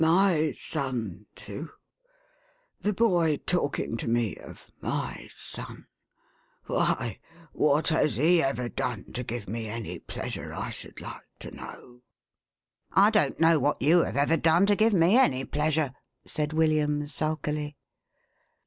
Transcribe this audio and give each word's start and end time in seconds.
"My 0.01 0.55
son, 0.57 1.27
too! 1.35 1.69
The 2.79 2.91
boy 2.91 3.37
talking 3.37 3.97
to 3.97 4.07
me 4.07 4.35
of 4.35 4.71
my 4.81 5.29
son! 5.31 5.85
Why, 6.65 7.19
what 7.53 7.89
has 7.89 8.15
he 8.15 8.41
ever 8.41 8.67
done 8.67 9.13
to 9.13 9.23
give 9.23 9.47
me 9.47 9.67
any 9.67 9.99
pleasure, 9.99 10.53
I 10.55 10.71
should 10.71 11.01
like 11.01 11.29
to 11.41 11.51
know?11 11.51 12.01
"I 12.93 13.09
don't 13.11 13.39
know 13.39 13.59
what 13.59 13.79
you 13.79 14.01
have 14.01 14.17
ever 14.17 14.37
done 14.37 14.65
to 14.65 14.75
give 14.75 14.93
me 14.95 15.17
any 15.19 15.45
pleasure,11 15.45 15.93
said 16.25 16.51
William, 16.53 17.05
sulkily. 17.05 17.77